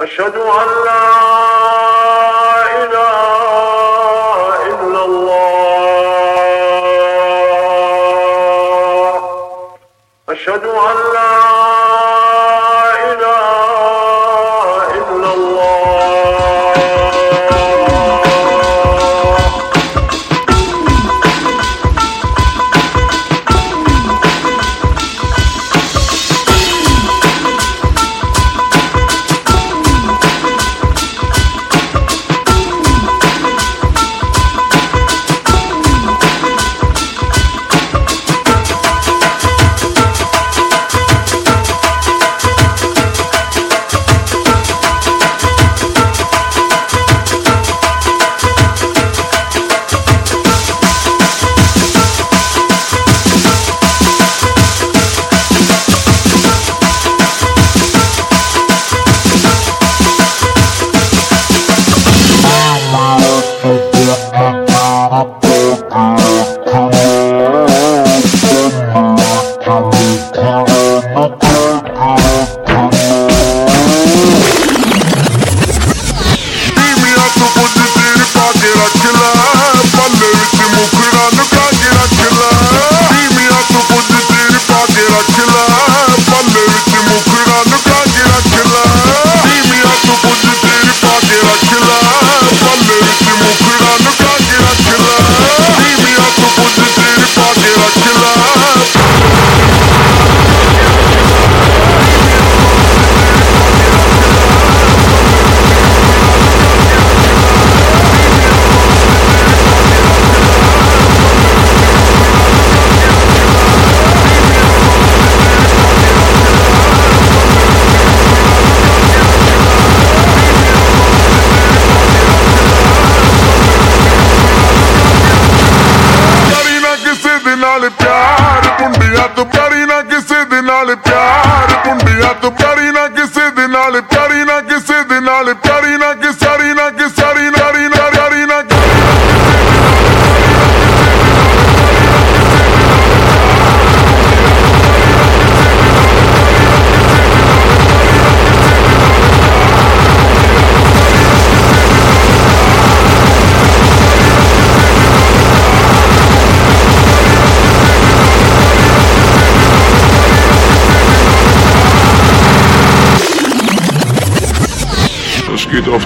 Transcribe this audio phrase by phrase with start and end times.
[0.00, 1.19] أشهد أن لا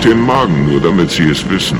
[0.04, 1.78] den Magen, nur damit sie es wissen.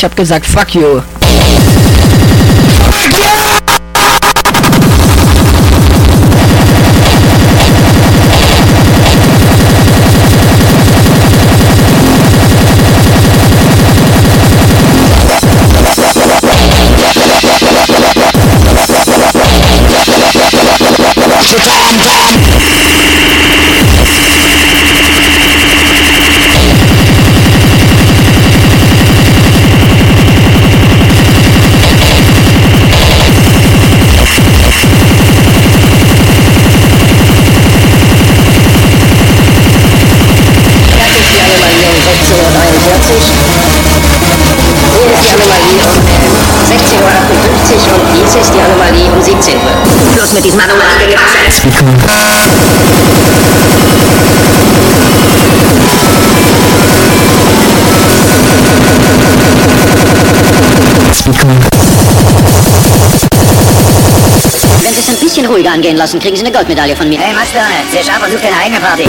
[0.00, 1.19] ich habe gesagt, fuck you.
[50.40, 50.80] Mit diesem Gequatsche.
[64.82, 67.18] Wenn Sie es ein bisschen ruhiger angehen lassen, kriegen Sie eine Goldmedaille von mir.
[67.20, 67.60] Hey, Master,
[67.92, 69.04] sehr scharf und such deine eigene Party.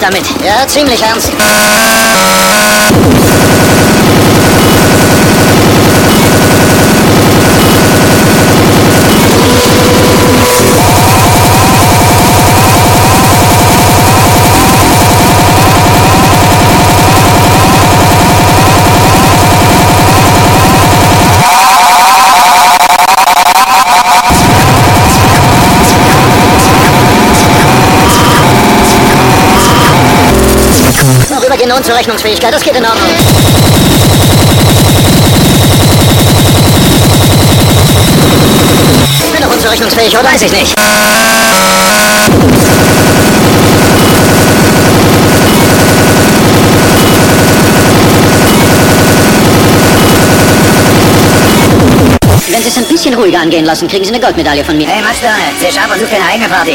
[0.00, 0.24] Damit?
[0.44, 1.32] Ja, ziemlich ernst.
[31.70, 33.06] Vorübergehende Unzurechnungsfähigkeit, das geht in Ordnung.
[39.24, 40.24] Ich bin doch unzurechnungsfähig, oder?
[40.24, 40.74] Weiß ich nicht.
[52.48, 54.88] Wenn Sie es ein bisschen ruhiger angehen lassen, kriegen Sie eine Goldmedaille von mir.
[54.88, 55.28] Hey, Master,
[55.60, 56.74] sehr scharf und such deine eigene Party.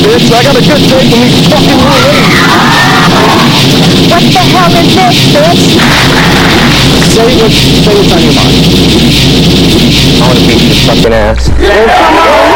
[0.00, 0.32] bitch.
[0.32, 1.90] I got a good date with me fucking you
[4.08, 5.62] What the hell is this, bitch?
[7.12, 8.56] Say what, say what's on your mind.
[10.16, 11.48] I want to beat your fucking ass.
[11.48, 12.51] Fucking ass.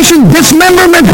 [0.00, 1.09] dismemberment,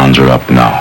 [0.00, 0.80] conjure up now?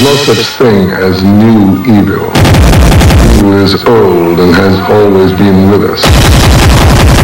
[0.00, 2.39] No such thing as new evil.
[3.40, 7.19] Evil is old and has always been with us.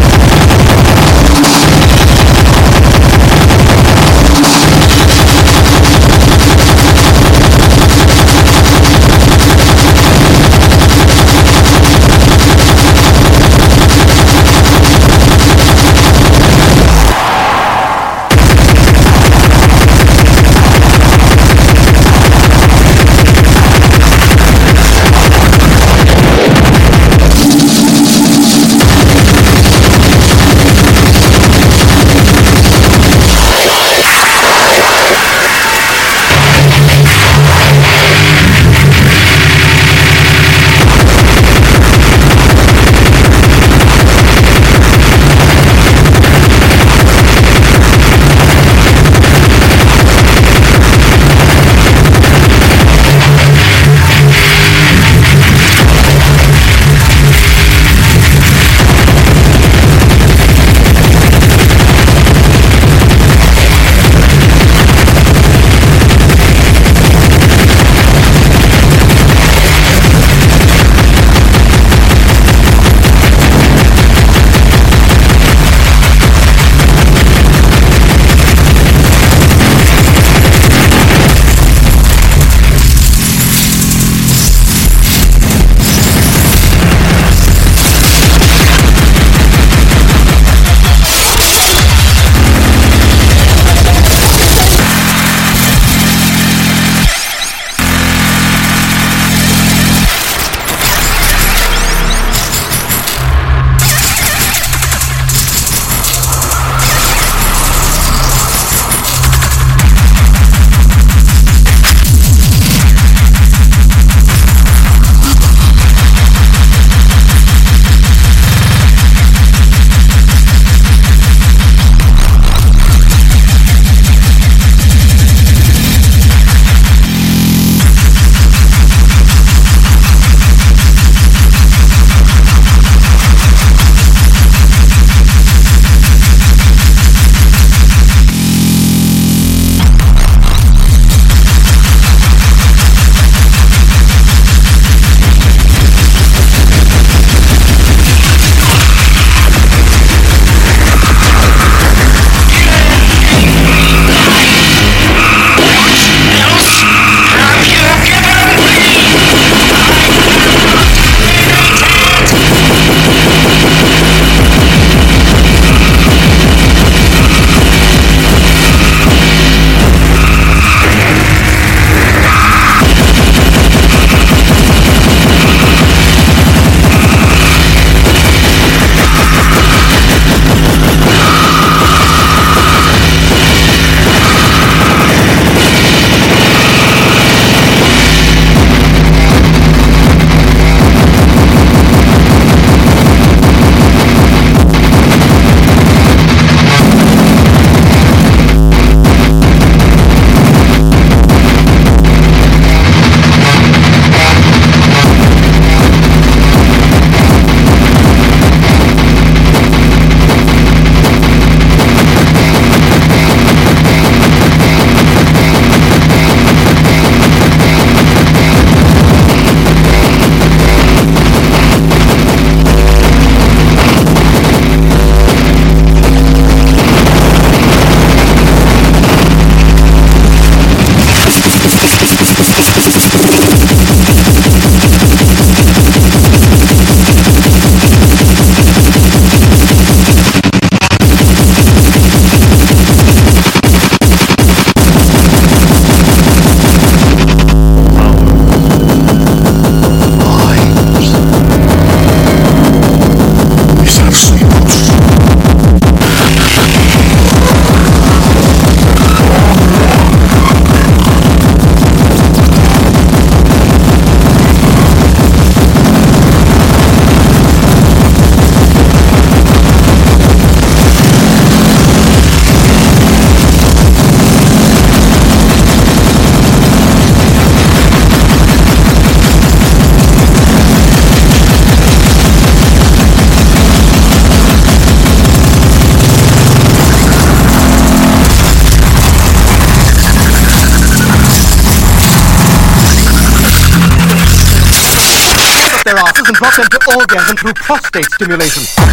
[296.47, 298.86] Brought them to orgasm through prostate stimulation.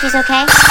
[0.00, 0.69] She's okay?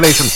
[0.00, 0.35] Prostate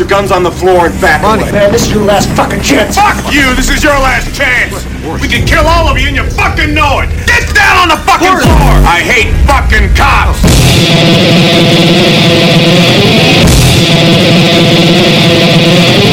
[0.00, 1.52] your guns on the floor and back away.
[1.52, 2.96] Man, this is your last fucking chance.
[2.96, 3.54] Fuck you!
[3.54, 4.72] This is your last chance!
[5.20, 7.10] We can kill all of you and you fucking know it!
[7.28, 8.72] Get down on the fucking floor!
[8.88, 10.40] I hate fucking cops!
[16.00, 16.09] Fuck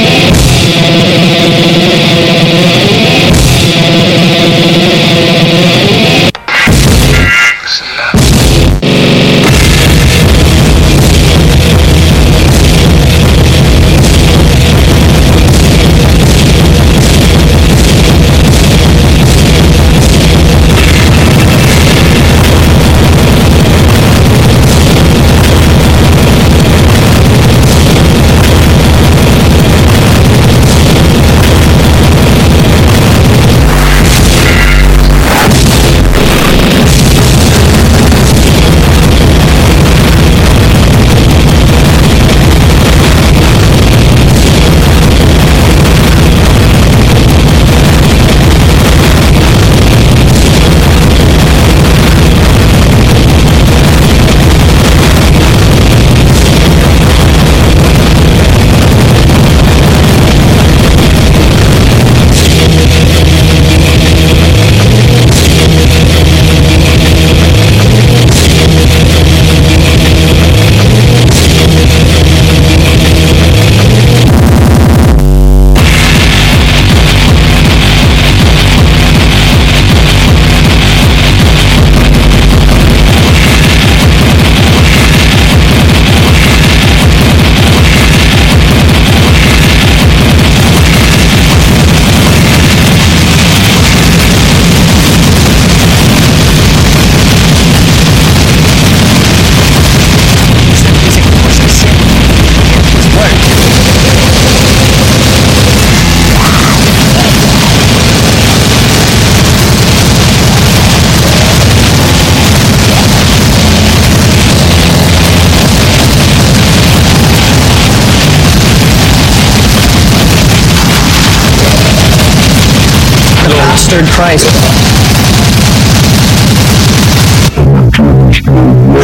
[123.97, 124.45] bastard Christ.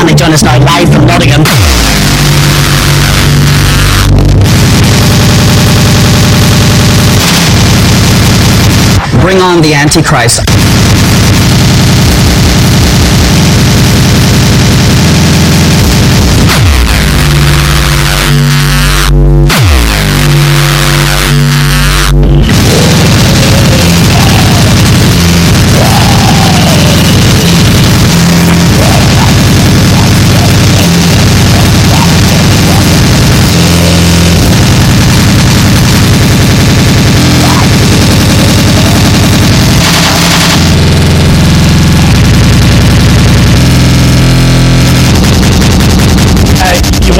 [0.05, 1.43] They join us now live from Nottingham.
[9.21, 10.72] Bring on the Antichrist.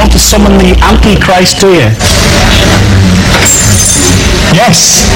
[0.03, 1.87] Want to summon the Antichrist, do you?
[4.51, 5.07] Yes.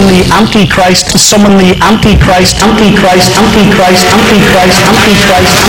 [0.00, 5.60] Summon the Antichrist, summon the Antichrist, Antichrist, Antichrist, Antichrist, Antichrist, Antichrist.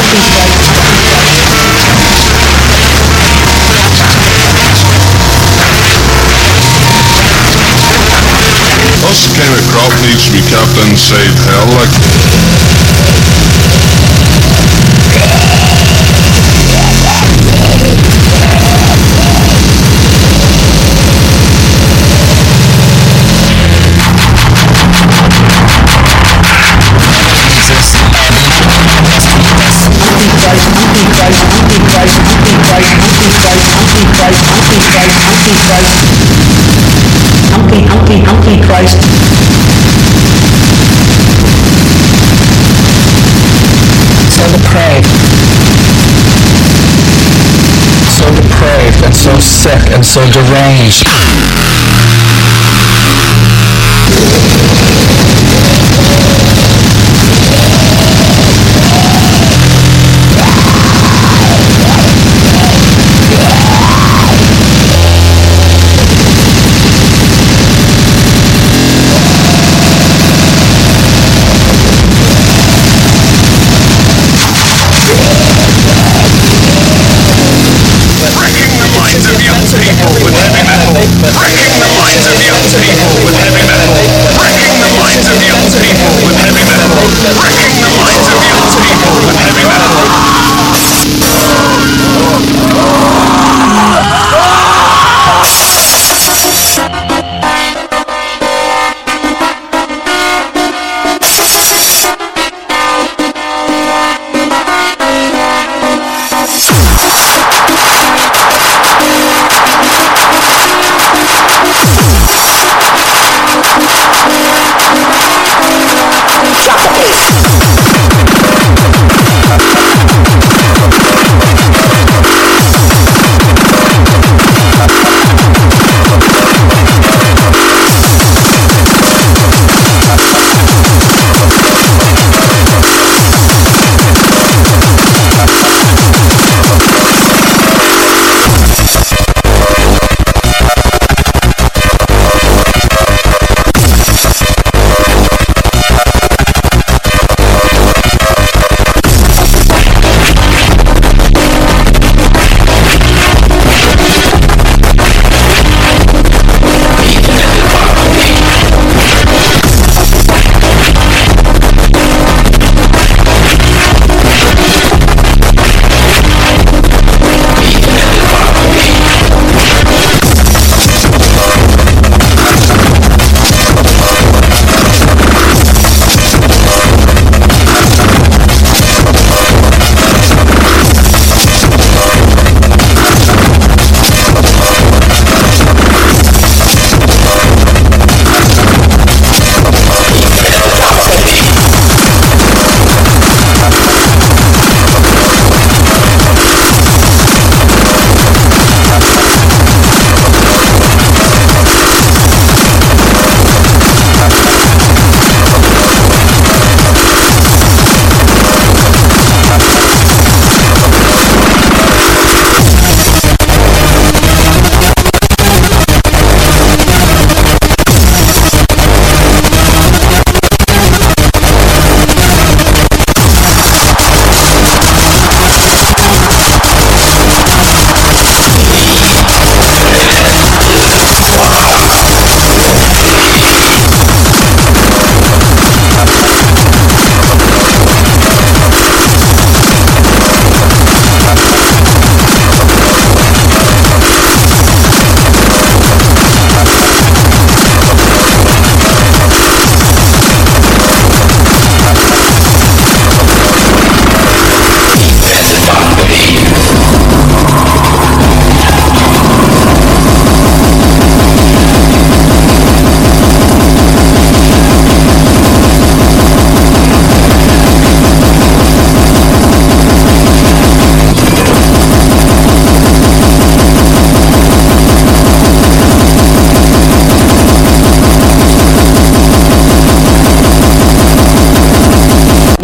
[9.03, 9.27] Us
[9.67, 12.50] crop needs to be kept inside hell, like.
[37.51, 39.01] Anti, anti, antichrist.
[44.31, 45.11] So depraved.
[48.07, 51.07] So depraved and so sick and so deranged.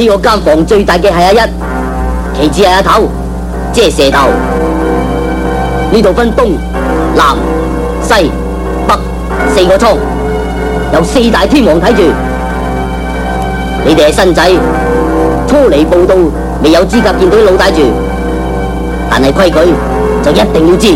[0.07, 1.39] 呢個間房最大嘅係阿一，
[2.41, 3.09] 其次係阿頭，
[3.73, 4.29] 即係蛇頭。
[5.93, 6.53] 呢度分東、
[7.15, 7.37] 南、
[8.03, 8.31] 西、
[8.87, 8.95] 北
[9.55, 9.97] 四個倉，
[10.95, 12.03] 有四大天王睇住。
[13.85, 14.51] 你哋係新仔，
[15.47, 16.15] 初嚟報道，
[16.63, 17.81] 未有資格見到啲老大住，
[19.11, 19.75] 但係規矩
[20.23, 20.95] 就一定要知。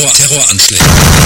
[0.00, 1.19] Terror, Terroranschläge.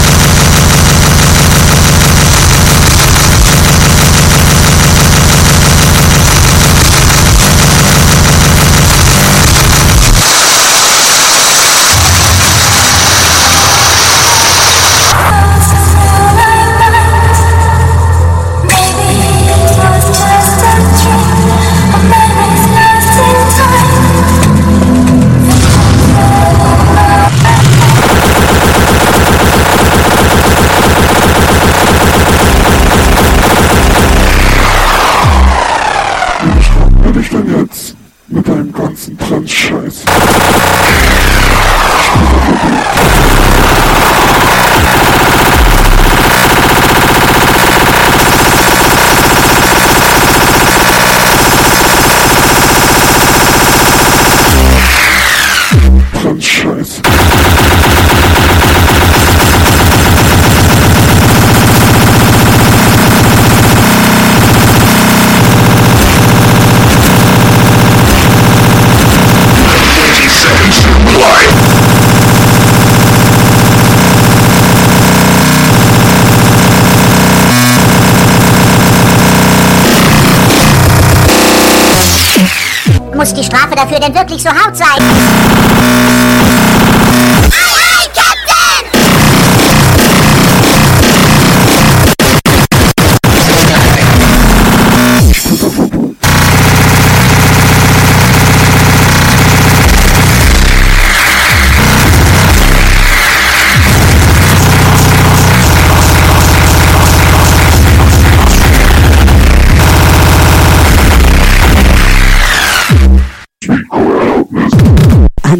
[83.84, 85.13] Dafür denn wirklich so hart sein?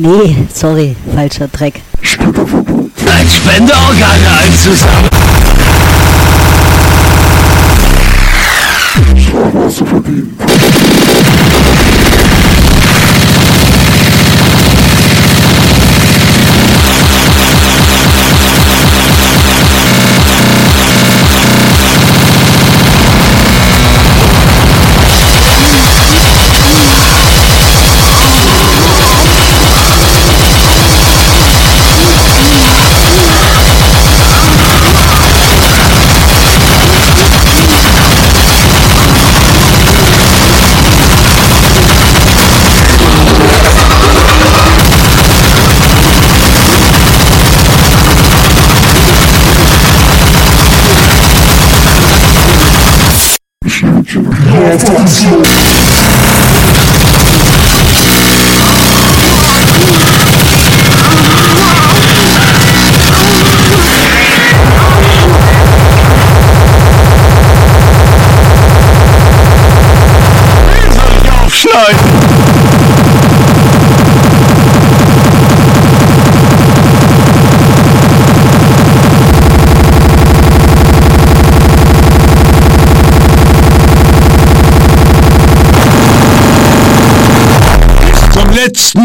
[0.05, 1.81] Nee, sorry, falscher Dreck.
[2.01, 5.14] Ein Spenderorgane einzusammeln.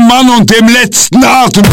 [0.10, 1.64] Mann und dem letzten Atem.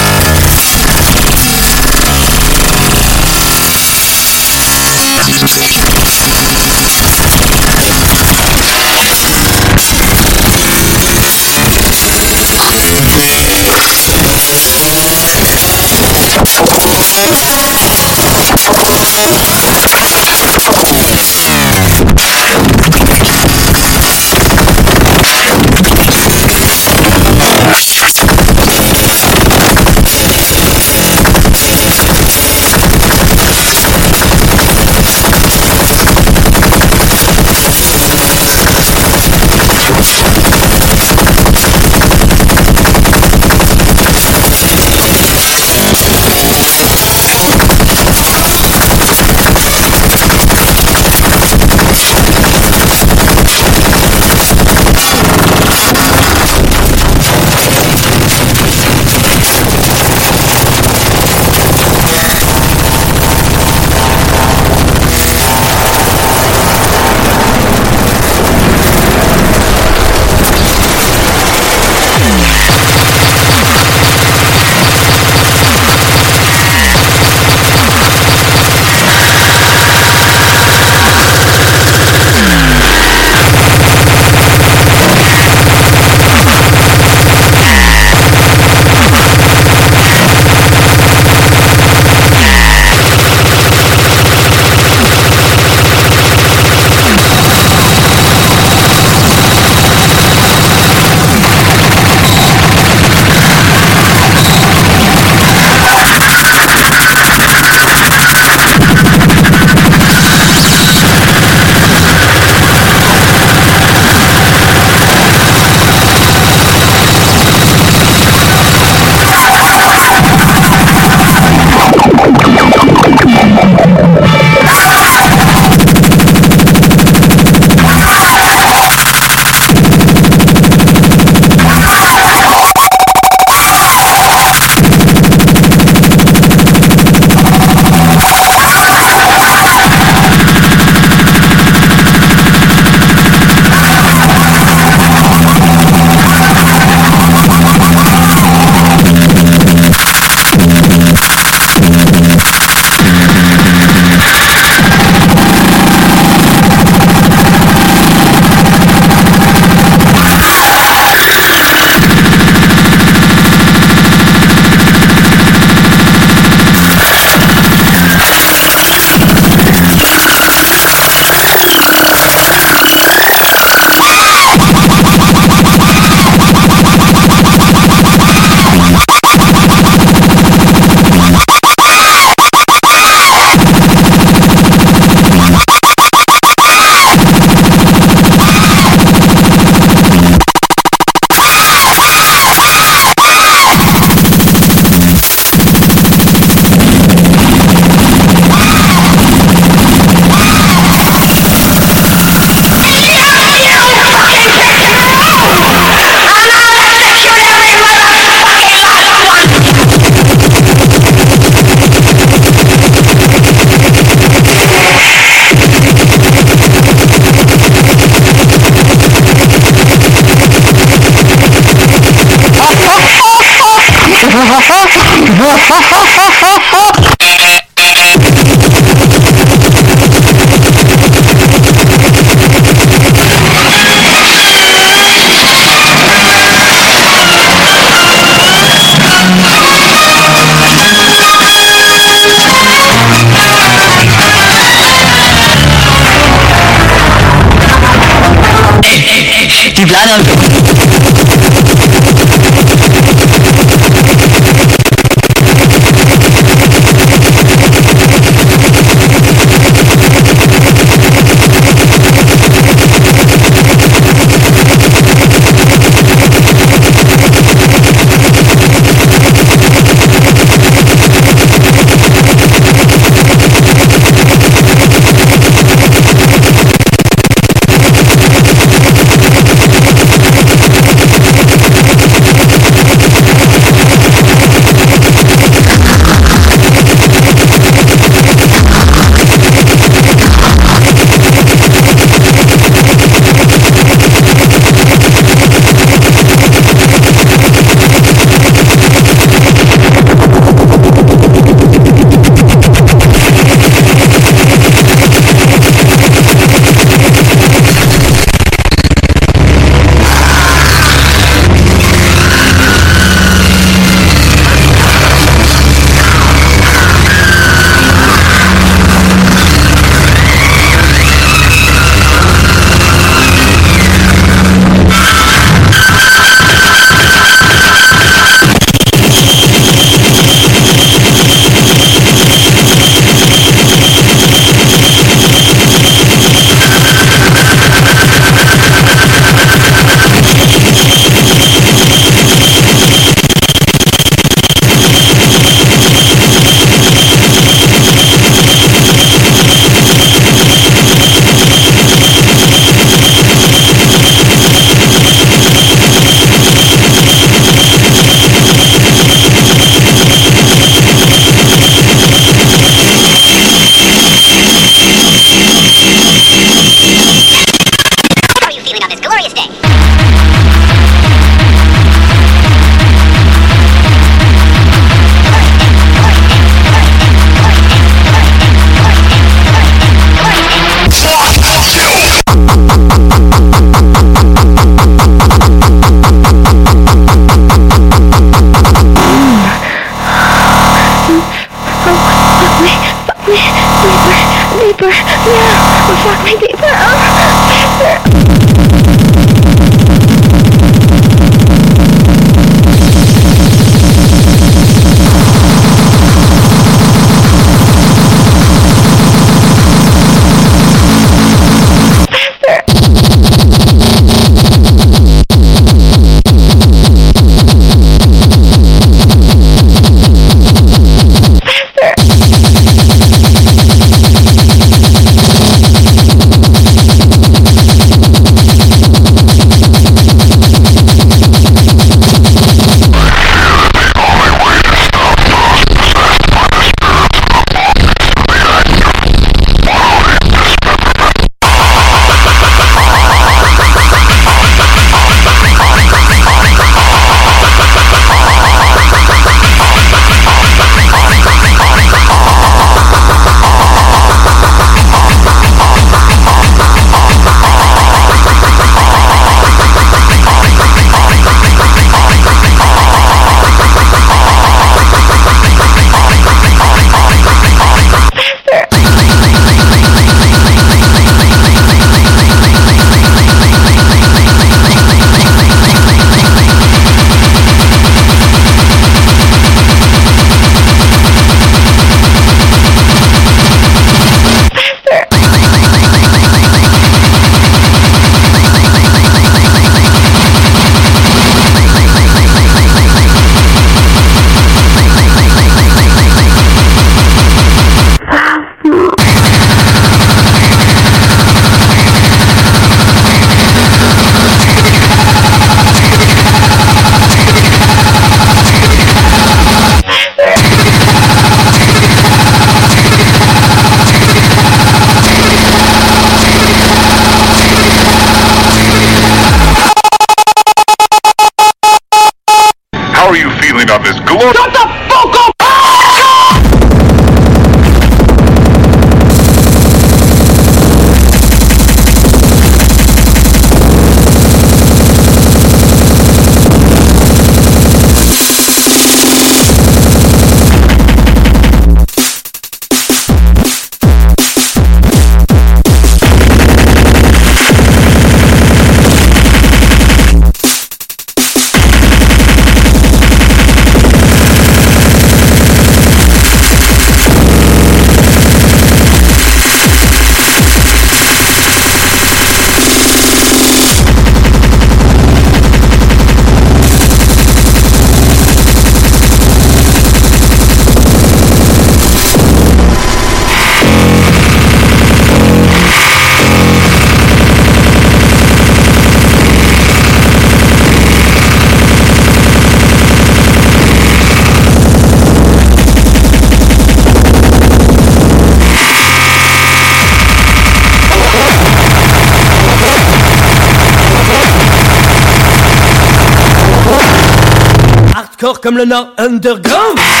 [598.41, 600.00] Comme le Nord Underground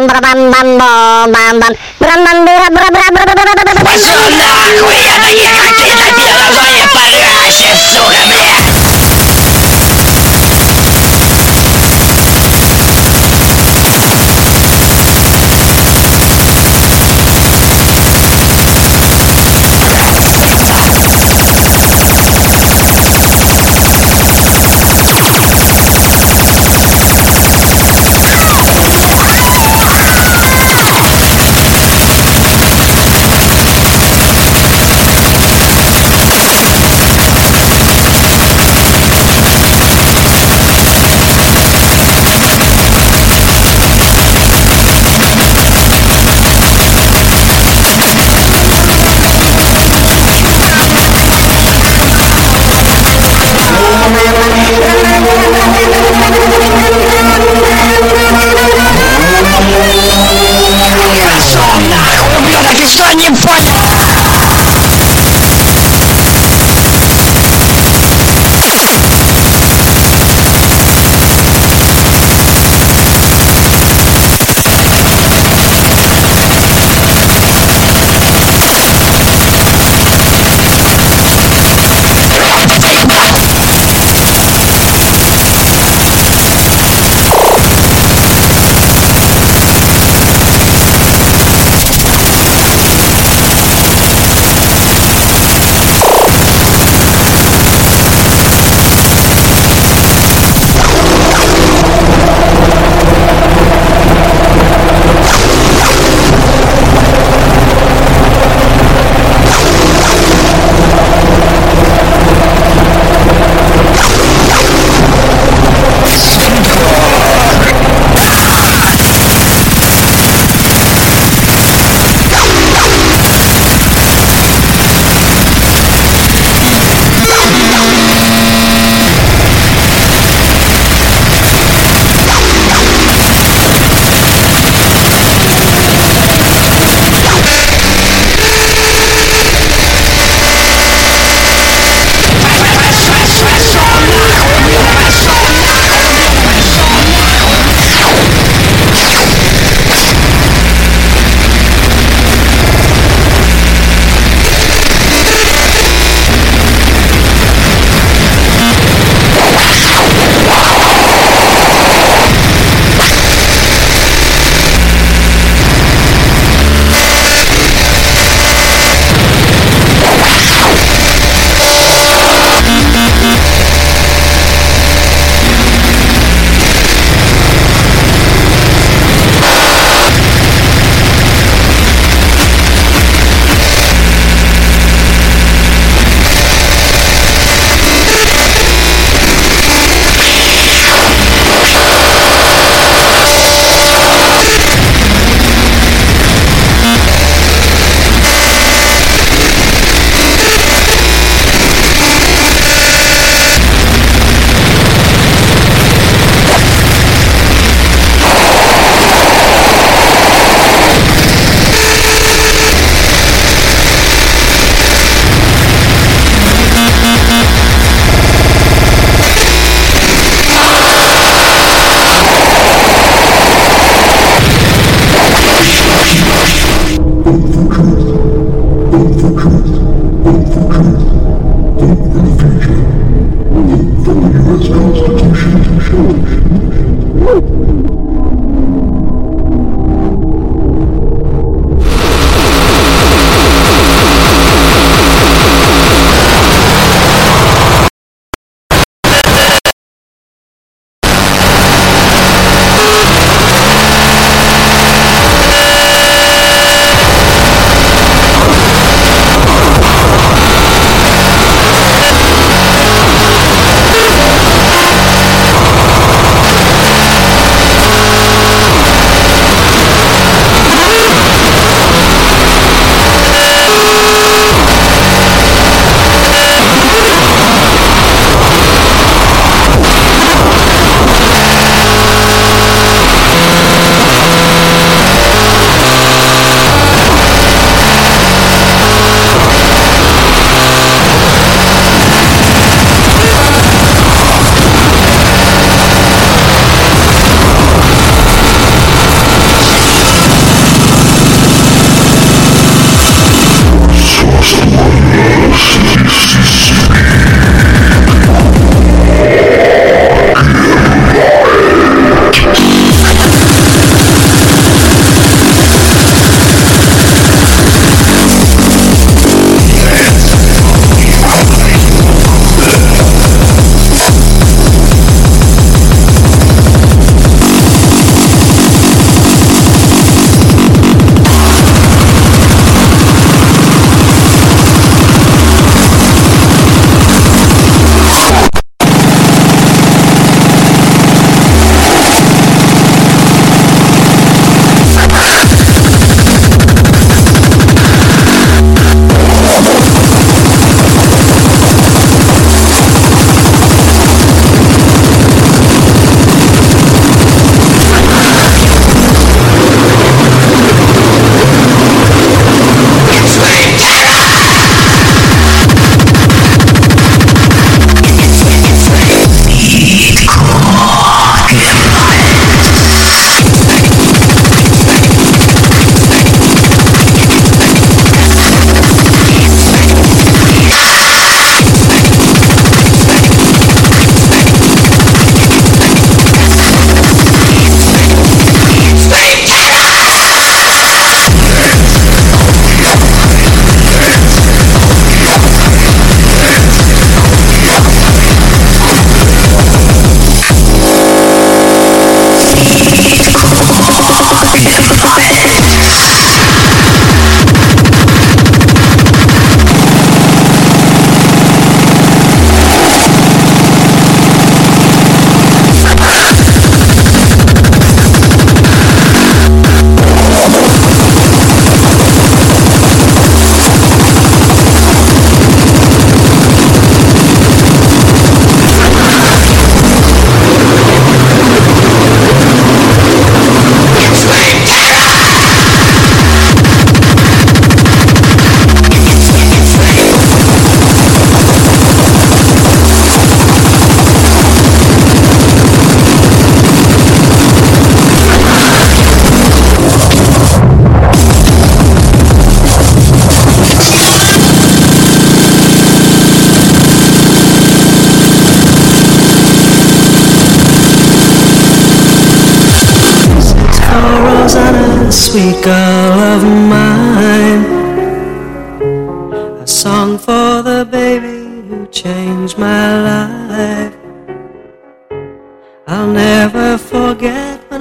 [0.00, 1.74] bom bom bom bom bom bom bom.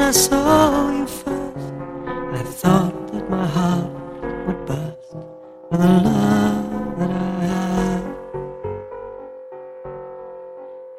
[0.04, 1.74] I saw you first.
[2.34, 3.90] I thought that my heart
[4.46, 5.12] would burst
[5.70, 8.06] for the love that I have.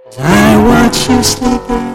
[0.06, 1.93] As I watch you sleeping